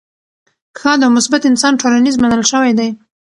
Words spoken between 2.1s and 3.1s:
منل شوی دی.